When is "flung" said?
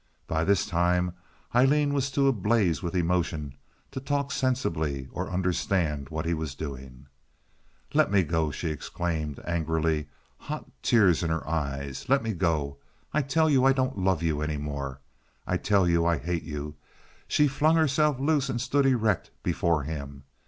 17.47-17.75